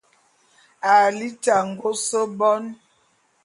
À 0.91 0.93
liti 1.17 1.51
angôs 1.59 2.13
bone. 2.37 2.69